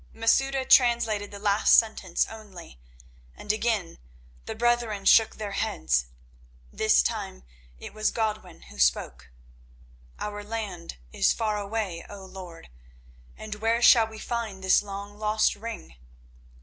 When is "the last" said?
1.29-1.77